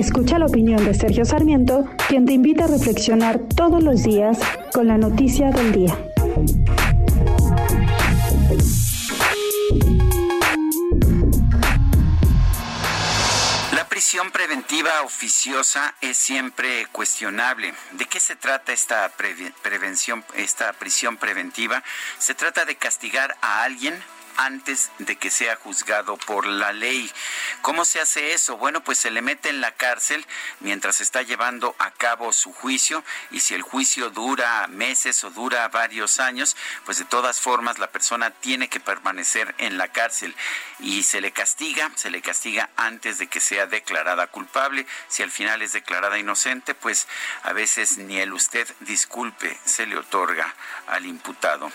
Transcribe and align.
Escucha 0.00 0.38
la 0.38 0.46
opinión 0.46 0.82
de 0.82 0.94
Sergio 0.94 1.26
Sarmiento, 1.26 1.84
quien 2.08 2.24
te 2.24 2.32
invita 2.32 2.64
a 2.64 2.68
reflexionar 2.68 3.38
todos 3.54 3.82
los 3.82 4.02
días 4.02 4.38
con 4.72 4.88
la 4.88 4.96
noticia 4.96 5.50
del 5.50 5.72
día. 5.72 5.94
La 13.74 13.86
prisión 13.90 14.30
preventiva 14.30 15.02
oficiosa 15.04 15.94
es 16.00 16.16
siempre 16.16 16.86
cuestionable. 16.92 17.74
¿De 17.92 18.06
qué 18.06 18.20
se 18.20 18.36
trata 18.36 18.72
esta 18.72 19.12
prevención, 19.62 20.24
esta 20.34 20.72
prisión 20.72 21.18
preventiva? 21.18 21.82
Se 22.18 22.34
trata 22.34 22.64
de 22.64 22.74
castigar 22.76 23.36
a 23.42 23.64
alguien 23.64 23.92
antes 24.40 24.90
de 24.98 25.16
que 25.16 25.30
sea 25.30 25.56
juzgado 25.56 26.16
por 26.16 26.46
la 26.46 26.72
ley. 26.72 27.10
¿Cómo 27.60 27.84
se 27.84 28.00
hace 28.00 28.32
eso? 28.32 28.56
Bueno, 28.56 28.82
pues 28.82 28.98
se 28.98 29.10
le 29.10 29.20
mete 29.20 29.50
en 29.50 29.60
la 29.60 29.72
cárcel 29.72 30.26
mientras 30.60 31.02
está 31.02 31.20
llevando 31.20 31.76
a 31.78 31.90
cabo 31.90 32.32
su 32.32 32.52
juicio 32.52 33.04
y 33.30 33.40
si 33.40 33.54
el 33.54 33.60
juicio 33.60 34.08
dura 34.08 34.66
meses 34.68 35.22
o 35.24 35.30
dura 35.30 35.68
varios 35.68 36.20
años, 36.20 36.56
pues 36.86 36.98
de 36.98 37.04
todas 37.04 37.40
formas 37.40 37.78
la 37.78 37.90
persona 37.90 38.30
tiene 38.30 38.68
que 38.68 38.80
permanecer 38.80 39.54
en 39.58 39.76
la 39.76 39.88
cárcel 39.88 40.34
y 40.78 41.02
se 41.02 41.20
le 41.20 41.32
castiga, 41.32 41.90
se 41.94 42.08
le 42.08 42.22
castiga 42.22 42.70
antes 42.76 43.18
de 43.18 43.26
que 43.26 43.40
sea 43.40 43.66
declarada 43.66 44.26
culpable. 44.28 44.86
Si 45.08 45.22
al 45.22 45.30
final 45.30 45.60
es 45.60 45.72
declarada 45.72 46.18
inocente, 46.18 46.74
pues 46.74 47.06
a 47.42 47.52
veces 47.52 47.98
ni 47.98 48.18
el 48.18 48.32
usted 48.32 48.66
disculpe 48.80 49.58
se 49.66 49.86
le 49.86 49.98
otorga 49.98 50.54
al 50.86 51.04
imputado. 51.04 51.70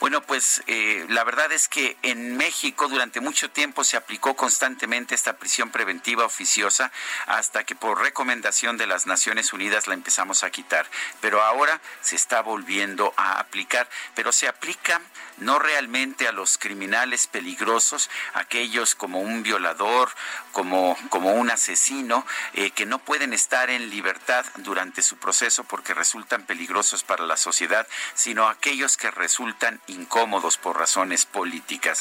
Bueno, 0.00 0.20
pues 0.22 0.62
eh, 0.66 1.06
la 1.08 1.22
verdad 1.22 1.52
es 1.52 1.68
que 1.68 1.96
en 2.08 2.36
México 2.36 2.88
durante 2.88 3.20
mucho 3.20 3.50
tiempo 3.50 3.84
se 3.84 3.96
aplicó 3.96 4.34
constantemente 4.34 5.14
esta 5.14 5.36
prisión 5.36 5.70
preventiva 5.70 6.24
oficiosa 6.24 6.90
hasta 7.26 7.64
que 7.64 7.74
por 7.74 8.00
recomendación 8.00 8.76
de 8.76 8.86
las 8.86 9.06
Naciones 9.06 9.52
Unidas 9.52 9.86
la 9.86 9.94
empezamos 9.94 10.44
a 10.44 10.50
quitar. 10.50 10.86
Pero 11.20 11.42
ahora 11.42 11.80
se 12.00 12.16
está 12.16 12.40
volviendo 12.42 13.12
a 13.16 13.38
aplicar, 13.38 13.88
pero 14.14 14.32
se 14.32 14.48
aplica 14.48 15.00
no 15.38 15.58
realmente 15.58 16.26
a 16.26 16.32
los 16.32 16.58
criminales 16.58 17.26
peligrosos, 17.26 18.10
aquellos 18.34 18.94
como 18.94 19.20
un 19.20 19.42
violador, 19.42 20.10
como, 20.52 20.96
como 21.10 21.32
un 21.32 21.50
asesino, 21.50 22.26
eh, 22.54 22.70
que 22.72 22.86
no 22.86 22.98
pueden 22.98 23.32
estar 23.32 23.70
en 23.70 23.90
libertad 23.90 24.44
durante 24.56 25.02
su 25.02 25.16
proceso 25.16 25.64
porque 25.64 25.94
resultan 25.94 26.44
peligrosos 26.44 27.04
para 27.04 27.26
la 27.26 27.36
sociedad, 27.36 27.86
sino 28.14 28.48
aquellos 28.48 28.96
que 28.96 29.10
resultan 29.10 29.80
incómodos 29.86 30.56
por 30.56 30.78
razones 30.78 31.26
políticas. 31.26 31.97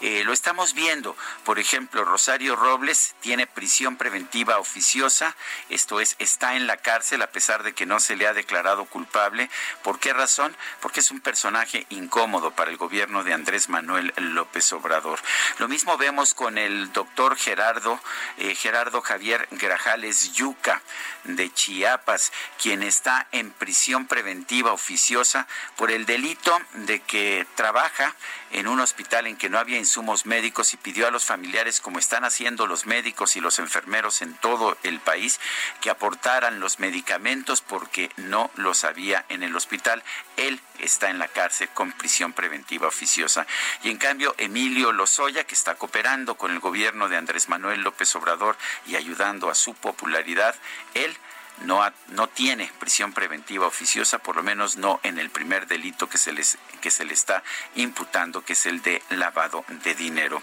Eh, 0.00 0.22
lo 0.24 0.32
estamos 0.32 0.74
viendo, 0.74 1.16
por 1.44 1.58
ejemplo, 1.58 2.04
Rosario 2.04 2.56
Robles 2.56 3.14
tiene 3.20 3.46
prisión 3.46 3.96
preventiva 3.96 4.58
oficiosa, 4.58 5.36
esto 5.68 6.00
es, 6.00 6.16
está 6.18 6.56
en 6.56 6.66
la 6.66 6.76
cárcel 6.76 7.22
a 7.22 7.30
pesar 7.30 7.62
de 7.62 7.72
que 7.72 7.86
no 7.86 8.00
se 8.00 8.16
le 8.16 8.26
ha 8.26 8.32
declarado 8.32 8.84
culpable. 8.86 9.50
¿Por 9.82 9.98
qué 9.98 10.12
razón? 10.12 10.56
Porque 10.80 11.00
es 11.00 11.10
un 11.10 11.20
personaje 11.20 11.86
incómodo 11.90 12.50
para 12.52 12.70
el 12.70 12.76
gobierno 12.76 13.24
de 13.24 13.32
Andrés 13.32 13.68
Manuel 13.68 14.12
López 14.16 14.72
Obrador. 14.72 15.20
Lo 15.58 15.68
mismo 15.68 15.96
vemos 15.96 16.34
con 16.34 16.58
el 16.58 16.92
doctor 16.92 17.36
Gerardo, 17.36 18.00
eh, 18.36 18.54
Gerardo 18.54 19.00
Javier 19.00 19.48
Grajales 19.52 20.32
Yuca 20.32 20.82
de 21.24 21.52
Chiapas, 21.52 22.32
quien 22.60 22.82
está 22.82 23.26
en 23.32 23.50
prisión 23.50 24.06
preventiva 24.06 24.72
oficiosa 24.72 25.46
por 25.76 25.90
el 25.90 26.06
delito 26.06 26.58
de 26.74 27.00
que 27.00 27.46
trabaja 27.54 28.14
en 28.50 28.66
un 28.66 28.80
hospital 28.80 29.26
en 29.26 29.36
que 29.38 29.48
no 29.48 29.58
había 29.58 29.78
insumos 29.78 30.26
médicos 30.26 30.74
y 30.74 30.76
pidió 30.76 31.06
a 31.06 31.10
los 31.10 31.24
familiares, 31.24 31.80
como 31.80 31.98
están 31.98 32.24
haciendo 32.24 32.66
los 32.66 32.86
médicos 32.86 33.36
y 33.36 33.40
los 33.40 33.58
enfermeros 33.58 34.20
en 34.22 34.34
todo 34.34 34.76
el 34.82 35.00
país, 35.00 35.40
que 35.80 35.90
aportaran 35.90 36.60
los 36.60 36.78
medicamentos 36.78 37.62
porque 37.62 38.10
no 38.16 38.50
los 38.56 38.84
había 38.84 39.24
en 39.28 39.42
el 39.42 39.56
hospital. 39.56 40.02
Él 40.36 40.60
está 40.78 41.10
en 41.10 41.18
la 41.18 41.28
cárcel 41.28 41.68
con 41.72 41.92
prisión 41.92 42.32
preventiva 42.32 42.88
oficiosa. 42.88 43.46
Y 43.82 43.90
en 43.90 43.98
cambio, 43.98 44.34
Emilio 44.38 44.92
Lozoya, 44.92 45.44
que 45.44 45.54
está 45.54 45.76
cooperando 45.76 46.36
con 46.36 46.50
el 46.50 46.60
gobierno 46.60 47.08
de 47.08 47.16
Andrés 47.16 47.48
Manuel 47.48 47.80
López 47.80 48.14
Obrador 48.16 48.56
y 48.86 48.96
ayudando 48.96 49.50
a 49.50 49.54
su 49.54 49.74
popularidad, 49.74 50.54
él 50.94 51.16
no, 51.64 51.80
no 52.08 52.28
tiene 52.28 52.70
prisión 52.78 53.12
preventiva 53.12 53.66
oficiosa, 53.66 54.18
por 54.18 54.36
lo 54.36 54.42
menos 54.42 54.76
no 54.76 55.00
en 55.02 55.18
el 55.18 55.30
primer 55.30 55.66
delito 55.66 56.08
que 56.08 56.18
se, 56.18 56.32
les, 56.32 56.58
que 56.80 56.90
se 56.90 57.04
le 57.04 57.14
está 57.14 57.42
imputando, 57.74 58.44
que 58.44 58.52
es 58.52 58.66
el 58.66 58.82
de 58.82 59.02
lavado 59.10 59.64
de 59.68 59.94
dinero. 59.94 60.42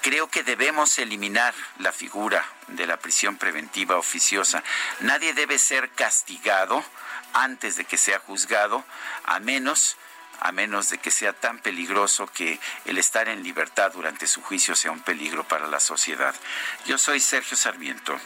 Creo 0.00 0.28
que 0.28 0.42
debemos 0.42 0.98
eliminar 0.98 1.54
la 1.78 1.92
figura 1.92 2.44
de 2.68 2.86
la 2.86 2.98
prisión 2.98 3.36
preventiva 3.36 3.96
oficiosa. 3.96 4.62
Nadie 5.00 5.34
debe 5.34 5.58
ser 5.58 5.90
castigado 5.90 6.84
antes 7.32 7.76
de 7.76 7.84
que 7.84 7.96
sea 7.96 8.18
juzgado, 8.18 8.84
a 9.24 9.38
menos 9.40 9.96
a 10.44 10.50
menos 10.50 10.88
de 10.88 10.98
que 10.98 11.12
sea 11.12 11.32
tan 11.32 11.60
peligroso 11.60 12.26
que 12.26 12.58
el 12.84 12.98
estar 12.98 13.28
en 13.28 13.44
libertad 13.44 13.92
durante 13.92 14.26
su 14.26 14.42
juicio 14.42 14.74
sea 14.74 14.90
un 14.90 15.00
peligro 15.00 15.46
para 15.46 15.68
la 15.68 15.78
sociedad. 15.78 16.34
Yo 16.84 16.98
soy 16.98 17.20
Sergio 17.20 17.56
Sarmiento 17.56 18.18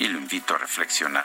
y 0.00 0.08
lo 0.08 0.18
invito 0.18 0.56
a 0.56 0.58
reflexionar. 0.58 1.24